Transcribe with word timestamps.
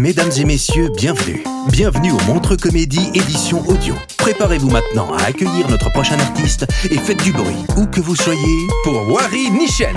Mesdames 0.00 0.30
et 0.38 0.46
messieurs, 0.46 0.88
bienvenue. 0.96 1.44
Bienvenue 1.70 2.12
au 2.12 2.18
Montre 2.20 2.56
Comédie 2.56 3.10
édition 3.12 3.62
audio. 3.68 3.94
Préparez-vous 4.16 4.70
maintenant 4.70 5.12
à 5.12 5.24
accueillir 5.24 5.68
notre 5.68 5.90
prochain 5.90 6.18
artiste 6.18 6.64
et 6.90 6.96
faites 6.96 7.22
du 7.22 7.32
bruit, 7.32 7.66
où 7.76 7.84
que 7.84 8.00
vous 8.00 8.16
soyez, 8.16 8.66
pour 8.82 9.12
Wari 9.12 9.50
Nichen. 9.50 9.94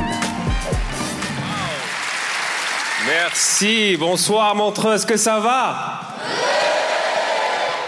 Merci, 3.08 3.95
bonsoir 3.98 4.54
Montreux, 4.56 4.95
est-ce 4.95 5.06
que 5.06 5.16
ça 5.16 5.40
va? 5.40 6.02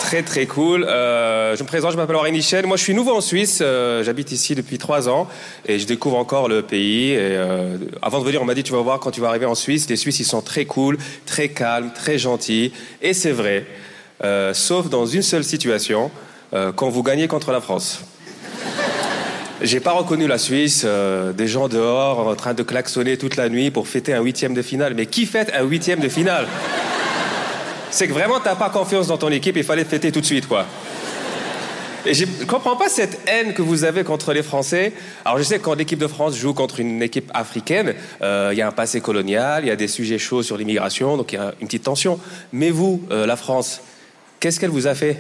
Très 0.06 0.22
très 0.22 0.46
cool. 0.46 0.84
Euh, 0.84 1.56
je 1.56 1.64
me 1.64 1.68
présente, 1.68 1.92
je 1.92 1.98
m'appelle 1.98 2.16
Henri 2.16 2.32
Michel. 2.32 2.68
Moi 2.68 2.78
je 2.78 2.84
suis 2.84 2.94
nouveau 2.94 3.16
en 3.16 3.22
Suisse, 3.22 3.58
euh, 3.64 4.04
j'habite 4.04 4.32
ici 4.32 4.54
depuis 4.54 4.78
trois 4.78 5.10
ans 5.10 5.28
et 5.66 5.80
je 5.80 5.88
découvre 5.88 6.18
encore 6.18 6.48
le 6.48 6.62
pays. 6.62 7.16
Euh, 7.18 7.78
avant 8.04 8.20
de 8.20 8.24
venir, 8.24 8.40
on 8.40 8.46
m'a 8.46 8.54
dit 8.54 8.62
tu 8.62 8.72
vas 8.72 8.82
voir 8.82 9.00
quand 9.00 9.10
tu 9.10 9.20
vas 9.20 9.30
arriver 9.30 9.48
en 9.48 9.56
Suisse, 9.56 9.90
les 9.90 9.96
Suisses 9.96 10.20
ils 10.20 10.26
sont 10.26 10.44
très 10.44 10.66
cool, 10.66 11.00
très 11.26 11.50
calmes, 11.50 11.90
très 11.92 12.20
gentils. 12.20 12.72
Et 13.02 13.14
c'est 13.14 13.32
vrai, 13.32 13.66
sauf 14.54 14.90
dans 14.90 15.08
une 15.08 15.24
seule 15.24 15.44
situation, 15.44 16.12
quand 16.52 16.90
vous 16.90 17.02
gagnez 17.02 17.28
contre 17.28 17.52
la 17.52 17.60
France. 17.60 18.02
J'ai 19.64 19.80
pas 19.80 19.94
reconnu 19.94 20.28
la 20.28 20.38
Suisse, 20.38 20.86
des 20.86 21.48
gens 21.48 21.68
dehors 21.68 22.28
en 22.28 22.36
train 22.36 22.54
de 22.54 22.62
klaxonner 22.62 23.18
toute 23.18 23.38
la 23.38 23.50
nuit 23.50 23.72
pour 23.72 23.88
fêter 23.88 24.14
un 24.14 24.22
huitième 24.22 24.54
de 24.54 24.62
finale. 24.62 24.94
Mais 24.96 25.08
qui 25.08 25.26
fête 25.26 25.52
un 25.58 25.64
huitième 25.64 26.00
de 26.00 26.10
finale? 26.10 26.46
C'est 27.96 28.10
que 28.10 28.14
vraiment 28.14 28.42
t'as 28.42 28.56
pas 28.56 28.70
confiance 28.70 29.08
dans 29.08 29.18
ton 29.18 29.30
équipe, 29.30 29.56
il 29.56 29.64
fallait 29.64 29.86
fêter 29.86 30.12
tout 30.12 30.20
de 30.20 30.26
suite, 30.26 30.50
quoi. 30.50 30.66
Et 32.06 32.14
je 32.14 32.26
comprends 32.46 32.76
pas 32.76 32.90
cette 32.90 33.22
haine 33.26 33.54
que 33.54 33.62
vous 33.62 33.86
avez 33.86 34.04
contre 34.04 34.34
les 34.34 34.44
Français. 34.44 34.92
Alors 35.24 35.38
je 35.38 35.44
sais 35.44 35.60
que 35.60 35.64
quand 35.64 35.76
l'équipe 35.76 35.98
de 35.98 36.08
France 36.08 36.36
joue 36.36 36.54
contre 36.54 36.82
une 36.82 37.02
équipe 37.02 37.32
africaine, 37.34 37.94
euh, 38.22 38.50
il 38.52 38.58
y 38.58 38.62
a 38.62 38.68
un 38.68 38.74
passé 38.74 39.00
colonial, 39.00 39.64
il 39.64 39.70
y 39.70 39.72
a 39.72 39.78
des 39.78 39.88
sujets 39.88 40.18
chauds 40.18 40.44
sur 40.44 40.58
l'immigration, 40.58 41.16
donc 41.16 41.32
il 41.32 41.38
y 41.38 41.40
a 41.40 41.54
une 41.62 41.68
petite 41.68 41.84
tension. 41.84 42.20
Mais 42.52 42.70
vous, 42.70 43.02
euh, 43.12 43.26
la 43.26 43.38
France, 43.38 43.80
qu'est-ce 44.42 44.60
qu'elle 44.60 44.72
vous 44.72 44.88
a 44.88 44.94
fait? 44.94 45.16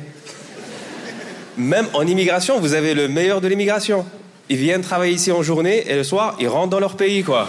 Même 1.55 1.87
en 1.93 2.05
immigration, 2.05 2.59
vous 2.59 2.73
avez 2.73 2.93
le 2.93 3.07
meilleur 3.07 3.39
de 3.39 3.47
l'immigration. 3.47 4.05
Ils 4.49 4.57
viennent 4.57 4.81
travailler 4.81 5.13
ici 5.13 5.31
en 5.31 5.43
journée 5.43 5.89
et 5.89 5.95
le 5.95 6.03
soir, 6.03 6.35
ils 6.41 6.49
rentrent 6.49 6.71
dans 6.71 6.81
leur 6.81 6.97
pays, 6.97 7.23
quoi. 7.23 7.47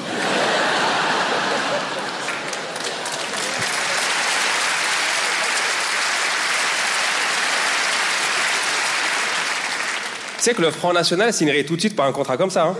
Sais 10.46 10.54
que 10.54 10.62
le 10.62 10.70
Front 10.70 10.92
National 10.92 11.32
signerait 11.32 11.64
tout 11.64 11.74
de 11.74 11.80
suite 11.80 11.96
par 11.96 12.06
un 12.06 12.12
contrat 12.12 12.36
comme 12.36 12.50
ça. 12.50 12.66
Hein 12.66 12.76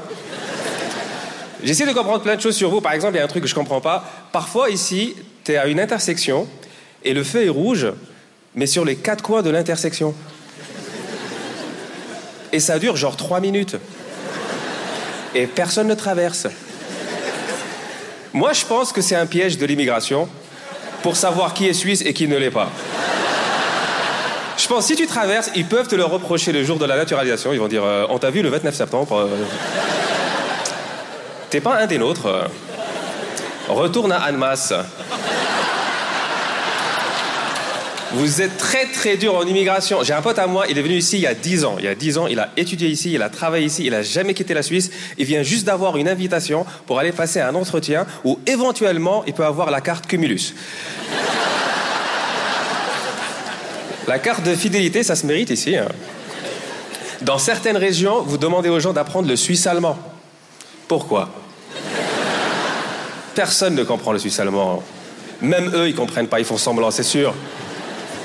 J'essaie 1.65 1.85
de 1.85 1.93
comprendre 1.93 2.23
plein 2.23 2.37
de 2.37 2.41
choses 2.41 2.55
sur 2.55 2.71
vous. 2.71 2.81
Par 2.81 2.93
exemple, 2.93 3.15
il 3.15 3.17
y 3.17 3.21
a 3.21 3.25
un 3.25 3.29
truc 3.29 3.43
que 3.43 3.49
je 3.49 3.57
comprends 3.57 3.81
pas. 3.81 4.05
Parfois, 4.31 4.71
ici, 4.71 5.17
tu 5.43 5.51
es 5.51 5.57
à 5.57 5.67
une 5.67 5.81
intersection 5.81 6.47
et 7.03 7.13
le 7.13 7.25
feu 7.25 7.45
est 7.45 7.49
rouge, 7.49 7.89
mais 8.55 8.67
sur 8.67 8.85
les 8.85 8.95
quatre 8.95 9.21
coins 9.21 9.43
de 9.43 9.51
l'intersection. 9.51 10.15
Et 12.53 12.61
ça 12.61 12.79
dure 12.79 12.95
genre 12.95 13.17
trois 13.17 13.41
minutes. 13.41 13.77
Et 15.35 15.49
personne 15.49 15.89
ne 15.89 15.95
traverse. 15.95 16.47
Moi, 18.33 18.53
je 18.53 18.65
pense 18.65 18.93
que 18.93 19.01
c'est 19.01 19.17
un 19.17 19.27
piège 19.27 19.59
de 19.59 19.67
l'immigration 19.67 20.29
pour 21.03 21.17
savoir 21.17 21.53
qui 21.53 21.67
est 21.67 21.73
suisse 21.73 22.03
et 22.07 22.15
qui 22.15 22.29
ne 22.29 22.37
l'est 22.37 22.53
pas. 22.53 22.71
Je 24.59 24.67
pense 24.69 24.87
si 24.87 24.97
tu 24.97 25.07
traverses, 25.07 25.51
ils 25.55 25.67
peuvent 25.67 25.87
te 25.89 25.95
le 25.95 26.05
reprocher 26.05 26.51
le 26.53 26.65
jour 26.65 26.79
de 26.79 26.87
la 26.87 26.97
naturalisation. 26.97 27.53
Ils 27.53 27.61
vont 27.61 27.69
dire 27.69 27.85
euh, 27.85 28.07
On 28.09 28.19
t'a 28.19 28.31
vu 28.31 28.43
le 28.43 28.49
29 28.49 28.75
septembre. 28.75 29.17
euh, 29.19 29.29
T'es 31.51 31.61
pas 31.61 31.77
un 31.79 31.87
des 31.87 31.99
nôtres. 31.99 32.27
euh. 32.27 32.43
Retourne 33.69 34.13
à 34.13 34.19
Annemasse. 34.19 34.73
Vous 38.13 38.41
êtes 38.41 38.57
très 38.57 38.87
très 38.87 39.17
dur 39.17 39.35
en 39.37 39.43
immigration. 39.43 40.03
J'ai 40.03 40.15
un 40.15 40.23
pote 40.23 40.39
à 40.39 40.47
moi, 40.47 40.65
il 40.71 40.79
est 40.79 40.83
venu 40.83 40.95
ici 40.95 41.17
il 41.19 41.23
y 41.23 41.27
a 41.27 41.35
10 41.35 41.65
ans. 41.65 41.77
Il 41.79 41.85
y 41.85 41.89
a 41.89 41.95
10 41.95 42.19
ans, 42.19 42.27
il 42.29 42.39
a 42.39 42.49
étudié 42.57 42.89
ici, 42.89 43.13
il 43.13 43.21
a 43.23 43.29
travaillé 43.29 43.67
ici, 43.67 43.85
il 43.85 43.93
a 43.95 44.03
jamais 44.03 44.33
quitté 44.33 44.55
la 44.55 44.63
Suisse. 44.63 44.91
Il 45.19 45.27
vient 45.27 45.43
juste 45.43 45.67
d'avoir 45.67 45.97
une 45.99 46.09
invitation 46.09 46.65
pour 46.87 46.99
aller 46.99 47.13
passer 47.13 47.41
un 47.41 47.55
entretien 47.55 48.07
où 48.25 48.39
éventuellement 48.47 49.23
il 49.27 49.35
peut 49.35 49.45
avoir 49.45 49.71
la 49.71 49.81
carte 49.83 50.07
Cumulus. 50.07 50.55
La 54.07 54.19
carte 54.19 54.45
de 54.45 54.55
fidélité, 54.55 55.03
ça 55.03 55.17
se 55.17 55.27
mérite 55.27 55.51
ici. 55.51 55.77
hein. 55.77 55.89
Dans 57.23 57.39
certaines 57.39 57.77
régions, 57.77 58.23
vous 58.23 58.39
demandez 58.39 58.69
aux 58.69 58.79
gens 58.79 58.93
d'apprendre 58.93 59.29
le 59.29 59.37
suisse 59.37 59.67
allemand. 59.67 59.99
Pourquoi? 60.87 61.29
Personne 63.35 63.75
ne 63.75 63.83
comprend 63.83 64.13
le 64.13 64.19
suisse 64.19 64.39
allemand. 64.39 64.83
Même 65.43 65.71
eux, 65.75 65.89
ils 65.89 65.95
comprennent 65.95 66.29
pas, 66.29 66.39
ils 66.39 66.45
font 66.45 66.57
semblant, 66.57 66.91
c'est 66.91 67.03
sûr. 67.03 67.35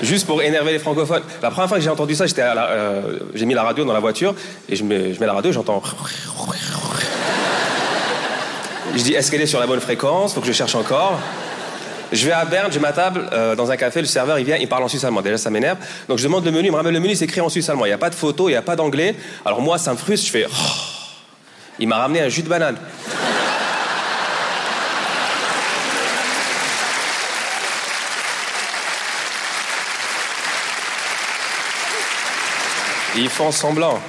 Juste 0.01 0.25
pour 0.25 0.41
énerver 0.41 0.71
les 0.73 0.79
francophones. 0.79 1.23
La 1.41 1.51
première 1.51 1.67
fois 1.67 1.77
que 1.77 1.83
j'ai 1.83 1.89
entendu 1.89 2.15
ça, 2.15 2.25
euh, 2.37 3.19
j'ai 3.33 3.45
mis 3.45 3.53
la 3.53 3.63
radio 3.63 3.83
dans 3.83 3.93
la 3.93 3.99
voiture 3.99 4.35
et 4.69 4.75
je 4.75 4.83
mets, 4.83 5.13
je 5.13 5.19
mets 5.19 5.25
la 5.25 5.33
radio, 5.33 5.51
j'entends. 5.51 5.81
Je 8.95 9.03
dis, 9.03 9.13
est-ce 9.13 9.31
qu'elle 9.31 9.41
est 9.41 9.47
sur 9.47 9.59
la 9.59 9.67
bonne 9.67 9.79
fréquence? 9.79 10.33
Faut 10.33 10.41
que 10.41 10.47
je 10.47 10.51
cherche 10.53 10.75
encore. 10.75 11.19
Je 12.11 12.25
vais 12.25 12.33
à 12.33 12.43
Berne, 12.43 12.69
j'ai 12.69 12.79
ma 12.79 12.91
table 12.91 13.29
euh, 13.31 13.55
dans 13.55 13.71
un 13.71 13.77
café, 13.77 14.01
le 14.01 14.07
serveur 14.07 14.37
il 14.37 14.45
vient, 14.45 14.57
il 14.57 14.67
parle 14.67 14.83
en 14.83 14.89
suisse 14.89 15.03
allemand. 15.05 15.21
Déjà 15.21 15.37
ça 15.37 15.49
m'énerve. 15.49 15.77
Donc 16.09 16.17
je 16.17 16.23
demande 16.23 16.43
le 16.43 16.51
menu, 16.51 16.67
il 16.67 16.71
me 16.71 16.75
ramène 16.75 16.93
le 16.93 16.99
menu, 16.99 17.15
c'est 17.15 17.23
écrit 17.23 17.39
en 17.39 17.47
suisse 17.47 17.69
allemand. 17.69 17.85
Il 17.85 17.89
n'y 17.89 17.93
a 17.93 17.97
pas 17.97 18.09
de 18.09 18.15
photo, 18.15 18.49
il 18.49 18.51
n'y 18.51 18.57
a 18.57 18.61
pas 18.61 18.75
d'anglais. 18.75 19.15
Alors 19.45 19.61
moi 19.61 19.77
ça 19.77 19.93
me 19.93 19.97
frustre, 19.97 20.27
je 20.27 20.31
fais. 20.31 20.45
Oh. 20.45 20.51
Il 21.79 21.87
m'a 21.87 21.97
ramené 21.97 22.19
un 22.19 22.27
jus 22.27 22.43
de 22.43 22.49
banane. 22.49 22.75
Ils 33.15 33.29
font 33.29 33.51
semblant. 33.51 33.99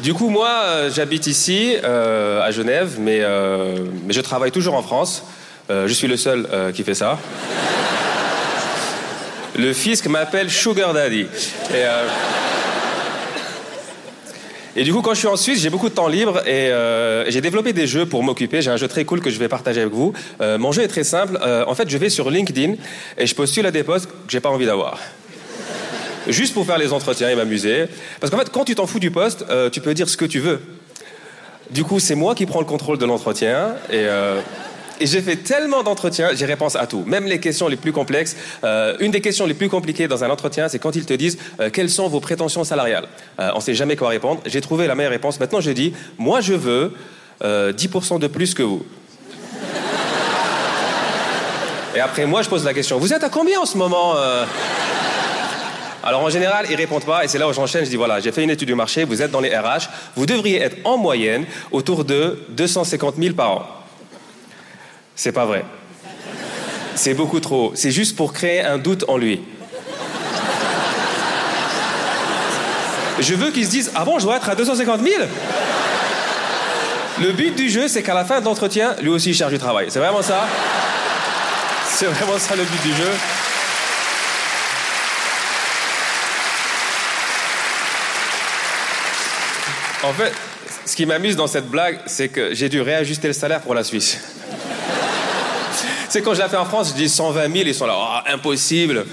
Du 0.00 0.14
coup, 0.14 0.30
moi, 0.30 0.48
euh, 0.48 0.90
j'habite 0.92 1.28
ici, 1.28 1.76
euh, 1.84 2.42
à 2.42 2.50
Genève, 2.50 2.96
mais, 2.98 3.20
mais 4.04 4.12
je 4.12 4.20
travaille 4.20 4.50
toujours 4.50 4.74
en 4.74 4.82
France. 4.82 5.24
Euh, 5.72 5.88
je 5.88 5.94
suis 5.94 6.06
le 6.06 6.18
seul 6.18 6.46
euh, 6.52 6.70
qui 6.70 6.84
fait 6.84 6.94
ça. 6.94 7.18
Le 9.56 9.72
fisc 9.72 10.06
m'appelle 10.06 10.50
Sugar 10.50 10.92
Daddy. 10.92 11.22
Et, 11.22 11.26
euh, 11.72 12.06
et 14.76 14.84
du 14.84 14.92
coup, 14.92 15.00
quand 15.00 15.14
je 15.14 15.20
suis 15.20 15.28
en 15.28 15.36
Suisse, 15.36 15.62
j'ai 15.62 15.70
beaucoup 15.70 15.88
de 15.88 15.94
temps 15.94 16.08
libre 16.08 16.46
et 16.46 16.70
j'ai 17.28 17.40
développé 17.40 17.72
des 17.72 17.86
jeux 17.86 18.06
pour 18.06 18.22
m'occuper. 18.22 18.60
J'ai 18.60 18.70
un 18.70 18.76
jeu 18.76 18.88
très 18.88 19.04
cool 19.04 19.20
que 19.20 19.30
je 19.30 19.38
vais 19.38 19.48
partager 19.48 19.82
avec 19.82 19.92
vous. 19.92 20.14
Mon 20.40 20.72
jeu 20.72 20.82
est 20.82 20.88
très 20.88 21.04
simple. 21.04 21.38
En 21.66 21.74
fait, 21.74 21.90
je 21.90 21.98
vais 21.98 22.08
sur 22.08 22.30
LinkedIn 22.30 22.76
et 23.18 23.26
je 23.26 23.34
postule 23.34 23.66
à 23.66 23.70
des 23.70 23.82
postes 23.82 24.06
que 24.06 24.12
j'ai 24.28 24.40
pas 24.40 24.48
envie 24.48 24.64
d'avoir. 24.64 24.98
Juste 26.26 26.54
pour 26.54 26.64
faire 26.64 26.78
les 26.78 26.94
entretiens 26.94 27.28
et 27.28 27.34
m'amuser. 27.34 27.84
Parce 28.18 28.30
qu'en 28.30 28.38
fait, 28.38 28.48
quand 28.48 28.64
tu 28.64 28.74
t'en 28.74 28.86
fous 28.86 28.98
du 28.98 29.10
poste, 29.10 29.44
tu 29.72 29.82
peux 29.82 29.92
dire 29.92 30.08
ce 30.08 30.16
que 30.16 30.24
tu 30.24 30.40
veux. 30.40 30.62
Du 31.70 31.84
coup, 31.84 32.00
c'est 32.00 32.14
moi 32.14 32.34
qui 32.34 32.46
prends 32.46 32.60
le 32.60 32.66
contrôle 32.66 32.96
de 32.96 33.04
l'entretien 33.04 33.74
et, 33.92 34.06
Et 35.02 35.06
j'ai 35.06 35.20
fait 35.20 35.34
tellement 35.34 35.82
d'entretiens, 35.82 36.28
j'ai 36.32 36.46
réponse 36.46 36.76
à 36.76 36.86
tout, 36.86 37.02
même 37.04 37.24
les 37.24 37.40
questions 37.40 37.66
les 37.66 37.74
plus 37.74 37.90
complexes. 37.90 38.36
Euh, 38.62 38.96
une 39.00 39.10
des 39.10 39.20
questions 39.20 39.46
les 39.46 39.54
plus 39.54 39.68
compliquées 39.68 40.06
dans 40.06 40.22
un 40.22 40.30
entretien, 40.30 40.68
c'est 40.68 40.78
quand 40.78 40.94
ils 40.94 41.04
te 41.04 41.12
disent 41.12 41.38
euh, 41.58 41.70
quelles 41.70 41.90
sont 41.90 42.06
vos 42.06 42.20
prétentions 42.20 42.62
salariales? 42.62 43.08
Euh, 43.40 43.50
on 43.54 43.56
ne 43.56 43.62
sait 43.62 43.74
jamais 43.74 43.96
quoi 43.96 44.10
répondre. 44.10 44.40
J'ai 44.46 44.60
trouvé 44.60 44.86
la 44.86 44.94
meilleure 44.94 45.10
réponse. 45.10 45.40
Maintenant, 45.40 45.60
je 45.60 45.72
dis, 45.72 45.92
moi, 46.18 46.40
je 46.40 46.54
veux 46.54 46.92
10% 47.42 48.20
de 48.20 48.28
plus 48.28 48.54
que 48.54 48.62
vous. 48.62 48.86
Et 51.96 52.00
après, 52.00 52.24
moi, 52.24 52.42
je 52.42 52.48
pose 52.48 52.64
la 52.64 52.72
question, 52.72 53.00
vous 53.00 53.12
êtes 53.12 53.24
à 53.24 53.28
combien 53.28 53.58
en 53.58 53.66
ce 53.66 53.76
moment 53.76 54.14
alors 56.04 56.22
en 56.24 56.30
général, 56.30 56.66
ils 56.68 56.74
répondent 56.74 57.04
pas, 57.04 57.24
et 57.24 57.28
c'est 57.28 57.38
là 57.38 57.48
où 57.48 57.52
j'enchaîne. 57.52 57.84
Je 57.84 57.90
dis 57.90 57.96
voilà, 57.96 58.18
j'ai 58.18 58.32
fait 58.32 58.42
une 58.42 58.50
étude 58.50 58.66
du 58.66 58.74
marché, 58.74 59.04
vous 59.04 59.22
êtes 59.22 59.30
dans 59.30 59.40
les 59.40 59.56
RH, 59.56 59.88
vous 60.16 60.26
devriez 60.26 60.60
être 60.60 60.76
en 60.82 60.96
moyenne 60.96 61.44
autour 61.70 62.04
de 62.04 62.40
250 62.50 63.14
000 63.18 63.34
par 63.34 63.50
an. 63.52 63.81
C'est 65.14 65.32
pas 65.32 65.44
vrai. 65.44 65.64
C'est 66.94 67.14
beaucoup 67.14 67.40
trop. 67.40 67.72
C'est 67.74 67.90
juste 67.90 68.16
pour 68.16 68.32
créer 68.32 68.60
un 68.62 68.78
doute 68.78 69.04
en 69.08 69.16
lui. 69.16 69.42
Je 73.18 73.34
veux 73.34 73.50
qu'il 73.50 73.64
se 73.64 73.70
dise 73.70 73.92
ah 73.94 74.04
bon, 74.04 74.18
je 74.18 74.24
dois 74.24 74.36
être 74.36 74.48
à 74.48 74.54
250 74.54 75.00
000 75.00 75.22
Le 77.20 77.32
but 77.32 77.54
du 77.54 77.68
jeu, 77.68 77.88
c'est 77.88 78.02
qu'à 78.02 78.14
la 78.14 78.24
fin 78.24 78.40
de 78.40 78.44
l'entretien, 78.44 78.96
lui 79.00 79.10
aussi 79.10 79.30
il 79.30 79.34
cherche 79.34 79.52
du 79.52 79.58
travail. 79.58 79.86
C'est 79.90 79.98
vraiment 79.98 80.22
ça? 80.22 80.46
C'est 81.88 82.06
vraiment 82.06 82.38
ça 82.38 82.56
le 82.56 82.64
but 82.64 82.82
du 82.82 82.94
jeu. 82.94 83.10
En 90.02 90.12
fait, 90.12 90.32
ce 90.84 90.96
qui 90.96 91.06
m'amuse 91.06 91.36
dans 91.36 91.46
cette 91.46 91.68
blague, 91.68 92.00
c'est 92.06 92.28
que 92.28 92.54
j'ai 92.54 92.68
dû 92.68 92.80
réajuster 92.80 93.28
le 93.28 93.34
salaire 93.34 93.60
pour 93.60 93.74
la 93.74 93.84
Suisse. 93.84 94.18
C'est 96.12 96.20
quand 96.20 96.34
je 96.34 96.42
l'ai 96.42 96.48
fait 96.50 96.58
en 96.58 96.66
France, 96.66 96.90
je 96.90 96.94
dis 96.94 97.08
120 97.08 97.50
000, 97.50 97.54
ils 97.68 97.74
sont 97.74 97.86
là, 97.86 97.94
oh, 97.96 98.30
impossible. 98.30 99.06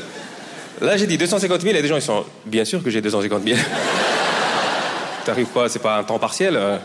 Là, 0.82 0.98
j'ai 0.98 1.08
dit 1.08 1.18
250 1.18 1.62
000, 1.62 1.74
et 1.74 1.82
des 1.82 1.88
gens, 1.88 1.96
ils 1.96 2.02
sont, 2.02 2.26
bien 2.46 2.66
sûr 2.66 2.84
que 2.84 2.90
j'ai 2.90 3.00
250 3.00 3.42
000. 3.42 3.58
T'arrives 5.26 5.48
quoi, 5.48 5.70
c'est 5.70 5.80
pas 5.80 5.98
un 5.98 6.04
temps 6.04 6.20
partiel 6.20 6.58
euh? 6.58 6.78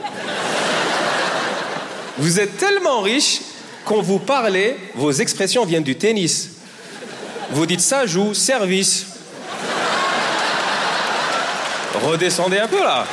Vous 2.17 2.39
êtes 2.39 2.57
tellement 2.59 3.01
riche, 3.01 3.41
quand 3.85 4.03
vous 4.03 4.21
parlez, 4.21 4.77
vos 4.95 5.11
expressions 5.11 5.65
viennent 5.65 5.83
du 5.83 5.97
tennis. 5.97 6.59
Vous 7.51 7.67
dites 7.67 7.81
ça 7.81 8.07
joue, 8.07 8.35
service. 8.35 9.07
Redescendez 12.05 12.59
un 12.59 12.69
peu 12.69 12.85
là. 12.85 13.05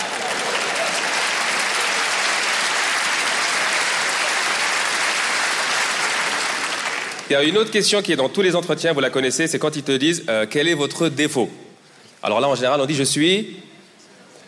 Il 7.31 7.35
y 7.35 7.37
a 7.37 7.43
une 7.43 7.57
autre 7.57 7.71
question 7.71 8.01
qui 8.01 8.11
est 8.11 8.17
dans 8.17 8.27
tous 8.27 8.41
les 8.41 8.57
entretiens, 8.57 8.91
vous 8.91 8.99
la 8.99 9.09
connaissez, 9.09 9.47
c'est 9.47 9.57
quand 9.57 9.77
ils 9.77 9.83
te 9.83 9.93
disent 9.93 10.25
euh, 10.27 10.45
quel 10.49 10.67
est 10.67 10.73
votre 10.73 11.07
défaut? 11.07 11.49
Alors 12.21 12.41
là, 12.41 12.49
en 12.49 12.55
général, 12.55 12.81
on 12.81 12.85
dit 12.85 12.93
je 12.93 13.03
suis 13.03 13.55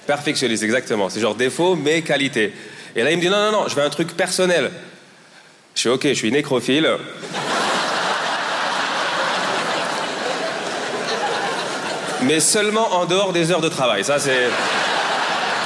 perfectionniste, 0.06 0.63
exactement. 0.63 1.09
C'est 1.09 1.21
genre 1.21 1.33
défaut, 1.33 1.77
mais 1.77 2.01
qualité. 2.01 2.51
Et 2.94 3.03
là, 3.03 3.12
il 3.12 3.15
me 3.15 3.21
dit 3.21 3.30
non, 3.30 3.38
non, 3.38 3.51
non, 3.53 3.68
je 3.69 3.75
veux 3.75 3.83
un 3.83 3.89
truc 3.89 4.18
personnel. 4.18 4.69
Je 5.75 5.80
suis 5.80 5.88
ok, 5.88 6.07
je 6.09 6.13
suis 6.13 6.30
nécrophile. 6.30 6.89
mais 12.24 12.41
seulement 12.41 12.95
en 12.95 13.06
dehors 13.06 13.31
des 13.31 13.50
heures 13.51 13.62
de 13.62 13.69
travail. 13.69 14.03
Ça, 14.03 14.19
c'est. 14.19 14.50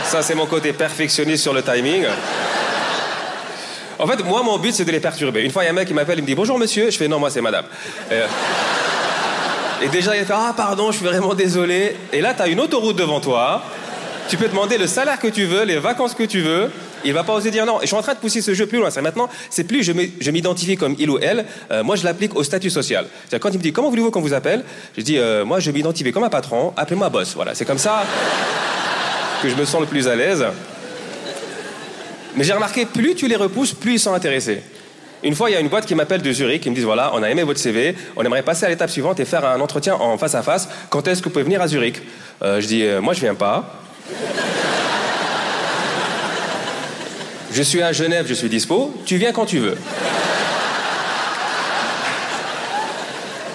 Ça, 0.04 0.22
c'est 0.22 0.36
mon 0.36 0.46
côté 0.46 0.72
perfectionniste 0.72 1.42
sur 1.42 1.56
le 1.56 1.64
timing. 1.64 2.06
En 4.00 4.06
fait, 4.06 4.24
moi, 4.24 4.44
mon 4.44 4.60
but, 4.60 4.74
c'est 4.74 4.86
de 4.86 4.92
les 4.92 5.00
perturber. 5.00 5.42
Une 5.42 5.52
fois, 5.52 5.64
il 5.64 5.66
y 5.66 5.70
a 5.70 5.72
un 5.72 5.76
mec 5.76 5.88
qui 5.88 5.94
m'appelle, 5.94 6.20
il 6.20 6.22
me 6.22 6.28
dit 6.28 6.36
Bonjour 6.36 6.60
monsieur. 6.60 6.92
Je 6.92 6.98
fais 6.98 7.08
Non, 7.08 7.20
moi, 7.20 7.30
c'est 7.30 7.42
madame. 7.42 7.66
Euh, 8.12 8.28
et, 9.82 9.88
déjà, 9.90 10.16
il 10.16 10.26
fait 10.26 10.34
Ah, 10.36 10.54
pardon, 10.56 10.92
je 10.92 10.98
suis 10.98 11.06
vraiment 11.06 11.34
désolé. 11.34 11.96
Et 12.14 12.22
là, 12.22 12.34
tu 12.36 12.44
as 12.44 12.48
une 12.48 12.60
autoroute 12.60 12.96
devant 12.96 13.20
toi. 13.20 13.64
Tu 14.30 14.38
peux 14.38 14.48
demander 14.48 14.78
le 14.78 14.88
salaire 14.88 15.20
que 15.20 15.28
tu 15.28 15.46
veux, 15.46 15.64
les 15.64 15.78
vacances 15.78 16.14
que 16.14 16.24
tu 16.24 16.42
veux. 16.42 16.70
Il 17.06 17.14
va 17.14 17.24
pas 17.24 17.34
oser 17.34 17.50
dire 17.50 17.66
non. 17.66 17.78
Et 17.80 17.84
je 17.84 17.88
suis 17.88 17.96
en 17.96 18.02
train 18.02 18.14
de 18.14 18.20
pousser 18.20 18.42
ce 18.42 18.54
jeu 18.54 18.66
plus 18.66 18.80
loin. 18.80 18.90
C'est 18.90 19.02
maintenant, 19.02 19.30
c'est 19.50 19.64
plus 19.64 19.84
je 19.84 20.32
m'identifie 20.32 20.76
comme 20.76 20.96
il 21.00 21.10
ou 21.10 21.18
elle. 21.20 21.46
Euh, 21.72 21.84
moi, 21.84 21.96
je 21.96 22.04
l'applique 22.04 22.36
au 22.36 22.44
statut 22.44 22.70
social. 22.70 23.08
C'est 23.30 23.40
quand 23.40 23.50
il 23.50 23.58
me 23.58 23.64
dit 23.64 23.72
comment 23.72 23.90
voulez-vous 23.90 24.12
qu'on 24.12 24.22
vous 24.22 24.34
appelle, 24.34 24.64
je 24.98 25.04
dis 25.04 25.18
euh, 25.18 25.46
moi, 25.46 25.60
je 25.60 25.72
m'identifie 25.72 26.12
comme 26.12 26.24
un 26.24 26.30
patron. 26.30 26.74
Appelez-moi 26.76 27.10
boss. 27.10 27.34
Voilà, 27.36 27.56
c'est 27.56 27.66
comme 27.66 27.78
ça 27.78 28.04
que 29.42 29.50
je 29.50 29.56
me 29.56 29.66
sens 29.66 29.80
le 29.82 29.88
plus 29.88 30.08
à 30.08 30.16
l'aise. 30.16 30.46
Mais 32.38 32.44
j'ai 32.44 32.54
remarqué, 32.54 32.86
plus 32.86 33.16
tu 33.16 33.28
les 33.28 33.36
repousses, 33.36 33.74
plus 33.74 33.94
ils 33.94 34.00
sont 34.00 34.14
intéressés. 34.14 34.62
Une 35.24 35.34
fois, 35.34 35.50
il 35.50 35.54
y 35.54 35.56
a 35.56 35.60
une 35.60 35.70
boîte 35.70 35.88
qui 35.88 35.96
m'appelle 35.96 36.22
de 36.22 36.32
Zurich, 36.32 36.62
qui 36.62 36.70
me 36.70 36.76
dit 36.76 36.82
voilà, 36.82 37.12
on 37.16 37.24
a 37.24 37.30
aimé 37.30 37.42
votre 37.42 37.60
CV, 37.60 37.96
on 38.16 38.24
aimerait 38.24 38.44
passer 38.44 38.66
à 38.68 38.70
l'étape 38.70 38.92
suivante 38.92 39.20
et 39.20 39.26
faire 39.26 39.44
un 39.44 39.60
entretien 39.60 39.96
en 39.96 40.18
face 40.20 40.36
à 40.36 40.44
face. 40.44 40.70
Quand 40.92 41.08
est-ce 41.08 41.22
que 41.22 41.26
vous 41.26 41.32
pouvez 41.32 41.44
venir 41.44 41.62
à 41.62 41.68
Zurich? 41.68 42.02
Euh, 42.44 42.62
Je 42.62 42.68
dis 42.68 42.84
euh, 42.84 43.02
moi, 43.02 43.14
je 43.14 43.22
viens 43.22 43.34
pas. 43.36 43.82
je 47.52 47.64
suis 47.64 47.82
à 47.82 47.92
Genève, 47.92 48.28
je 48.30 48.36
suis 48.36 48.50
dispo. 48.50 48.94
Tu 49.04 49.18
viens 49.18 49.32
quand 49.32 49.48
tu 49.48 49.58
veux. 49.58 49.76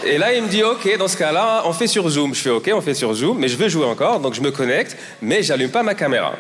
Et 0.05 0.19
là, 0.19 0.35
il 0.35 0.43
me 0.43 0.49
dit, 0.49 0.65
OK, 0.65 0.99
dans 0.99 1.07
ce 1.07 1.17
cas-là, 1.17 1.63
on 1.67 1.73
fait 1.73 1.87
sur 1.87 2.09
Zoom. 2.09 2.35
Je 2.35 2.41
fais, 2.41 2.51
OK, 2.51 2.69
on 2.75 2.81
fait 2.81 2.95
sur 2.95 3.15
Zoom, 3.15 3.39
mais 3.39 3.47
je 3.47 3.57
veux 3.57 3.69
jouer 3.69 3.87
encore, 3.87 4.19
donc 4.19 4.35
je 4.35 4.41
me 4.41 4.51
connecte, 4.51 4.97
mais 5.21 5.45
j'allume 5.45 5.71
pas 5.71 5.85
ma 5.85 5.95
caméra. 5.95 6.33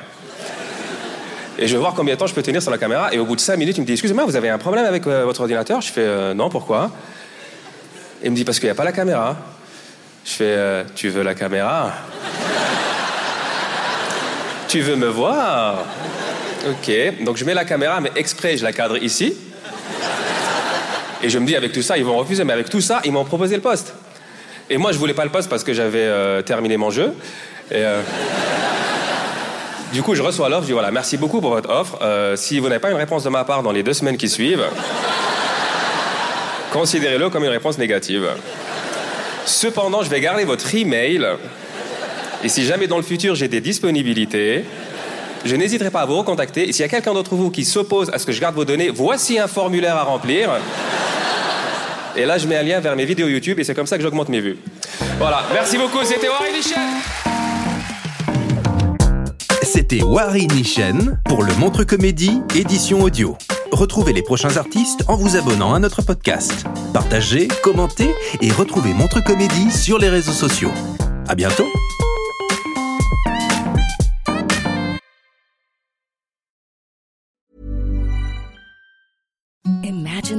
Et 1.62 1.68
je 1.68 1.74
vais 1.74 1.78
voir 1.78 1.94
combien 1.94 2.14
de 2.14 2.18
temps 2.18 2.26
je 2.26 2.34
peux 2.34 2.42
tenir 2.42 2.60
sur 2.60 2.72
la 2.72 2.78
caméra. 2.78 3.14
Et 3.14 3.20
au 3.20 3.24
bout 3.24 3.36
de 3.36 3.40
5 3.40 3.56
minutes, 3.56 3.78
il 3.78 3.82
me 3.82 3.86
dit 3.86 3.92
Excusez-moi, 3.92 4.24
vous 4.24 4.34
avez 4.34 4.48
un 4.48 4.58
problème 4.58 4.84
avec 4.84 5.06
euh, 5.06 5.24
votre 5.24 5.42
ordinateur? 5.42 5.80
Je 5.80 5.92
fais 5.92 6.00
euh, 6.00 6.34
Non, 6.34 6.48
pourquoi? 6.48 6.90
Il 8.24 8.32
me 8.32 8.36
dit 8.36 8.44
Parce 8.44 8.58
qu'il 8.58 8.66
n'y 8.66 8.72
a 8.72 8.74
pas 8.74 8.82
la 8.82 8.90
caméra. 8.90 9.36
Je 10.24 10.32
fais 10.32 10.44
euh, 10.44 10.82
Tu 10.96 11.08
veux 11.08 11.22
la 11.22 11.36
caméra? 11.36 11.92
Tu 14.66 14.80
veux 14.80 14.96
me 14.96 15.06
voir? 15.06 15.84
Ok. 16.68 17.24
Donc 17.24 17.36
je 17.36 17.44
mets 17.44 17.54
la 17.54 17.64
caméra, 17.64 18.00
mais 18.00 18.10
exprès, 18.16 18.56
je 18.56 18.64
la 18.64 18.72
cadre 18.72 19.00
ici. 19.00 19.32
Et 21.22 21.28
je 21.28 21.38
me 21.38 21.46
dis 21.46 21.54
Avec 21.54 21.70
tout 21.70 21.82
ça, 21.82 21.96
ils 21.96 22.04
vont 22.04 22.16
refuser. 22.16 22.42
Mais 22.42 22.54
avec 22.54 22.70
tout 22.70 22.80
ça, 22.80 23.02
ils 23.04 23.12
m'ont 23.12 23.24
proposé 23.24 23.54
le 23.54 23.62
poste. 23.62 23.94
Et 24.68 24.78
moi, 24.78 24.90
je 24.90 24.98
voulais 24.98 25.14
pas 25.14 25.24
le 25.24 25.30
poste 25.30 25.48
parce 25.48 25.62
que 25.62 25.72
j'avais 25.72 26.42
terminé 26.42 26.76
mon 26.76 26.90
jeu. 26.90 27.14
Et. 27.70 27.84
Du 29.92 30.02
coup, 30.02 30.14
je 30.14 30.22
reçois 30.22 30.48
l'offre, 30.48 30.62
je 30.62 30.68
dis 30.68 30.72
voilà, 30.72 30.90
merci 30.90 31.18
beaucoup 31.18 31.42
pour 31.42 31.50
votre 31.50 31.68
offre. 31.68 31.98
Euh, 32.00 32.34
si 32.34 32.58
vous 32.58 32.68
n'avez 32.68 32.80
pas 32.80 32.90
une 32.90 32.96
réponse 32.96 33.24
de 33.24 33.28
ma 33.28 33.44
part 33.44 33.62
dans 33.62 33.72
les 33.72 33.82
deux 33.82 33.92
semaines 33.92 34.16
qui 34.16 34.28
suivent, 34.28 34.64
considérez-le 36.72 37.28
comme 37.28 37.44
une 37.44 37.50
réponse 37.50 37.76
négative. 37.76 38.26
Cependant, 39.44 40.02
je 40.02 40.08
vais 40.08 40.20
garder 40.20 40.44
votre 40.44 40.74
email. 40.74 41.26
Et 42.42 42.48
si 42.48 42.64
jamais 42.64 42.86
dans 42.86 42.96
le 42.96 43.02
futur 43.02 43.34
j'ai 43.34 43.48
des 43.48 43.60
disponibilités, 43.60 44.64
je 45.44 45.56
n'hésiterai 45.56 45.90
pas 45.90 46.00
à 46.00 46.06
vous 46.06 46.16
recontacter. 46.16 46.66
Et 46.66 46.72
s'il 46.72 46.80
y 46.80 46.86
a 46.86 46.88
quelqu'un 46.88 47.12
d'entre 47.12 47.34
vous 47.34 47.50
qui 47.50 47.66
s'oppose 47.66 48.08
à 48.14 48.18
ce 48.18 48.24
que 48.24 48.32
je 48.32 48.40
garde 48.40 48.54
vos 48.54 48.64
données, 48.64 48.88
voici 48.88 49.38
un 49.38 49.46
formulaire 49.46 49.96
à 49.96 50.04
remplir. 50.04 50.48
Et 52.16 52.24
là, 52.24 52.38
je 52.38 52.46
mets 52.46 52.56
un 52.56 52.62
lien 52.62 52.80
vers 52.80 52.96
mes 52.96 53.04
vidéos 53.04 53.28
YouTube 53.28 53.58
et 53.58 53.64
c'est 53.64 53.74
comme 53.74 53.86
ça 53.86 53.98
que 53.98 54.02
j'augmente 54.02 54.30
mes 54.30 54.40
vues. 54.40 54.56
Voilà, 55.18 55.44
merci 55.52 55.76
beaucoup, 55.76 56.02
c'était 56.04 56.28
Warren 56.28 56.52
Michel. 56.54 56.78
C'était 59.74 60.02
Wari 60.02 60.48
Nishen 60.48 61.18
pour 61.24 61.42
le 61.42 61.54
Montre 61.54 61.82
Comédie, 61.84 62.42
édition 62.54 63.00
audio. 63.00 63.38
Retrouvez 63.70 64.12
les 64.12 64.20
prochains 64.20 64.58
artistes 64.58 65.02
en 65.08 65.16
vous 65.16 65.34
abonnant 65.34 65.72
à 65.72 65.78
notre 65.78 66.02
podcast. 66.02 66.66
Partagez, 66.92 67.48
commentez 67.62 68.10
et 68.42 68.52
retrouvez 68.52 68.92
Montre 68.92 69.24
Comédie 69.24 69.70
sur 69.70 69.96
les 69.96 70.10
réseaux 70.10 70.32
sociaux. 70.32 70.72
À 71.26 71.34
bientôt! 71.34 71.68